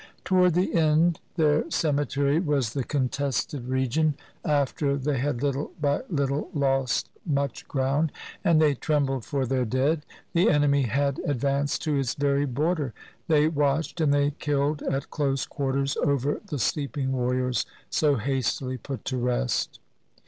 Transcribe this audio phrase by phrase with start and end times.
[0.25, 5.73] Toward the end their cemetery was the "contested 253 CHINA region," after they had little
[5.79, 8.11] by little lost much ground,
[8.43, 10.03] and they trembled for their dead;
[10.33, 12.95] the enemy had ad vanced to its very border;
[13.27, 19.05] they watched and they killed at close quarters over the sleeping warriors so hastily put
[19.05, 19.77] to rest.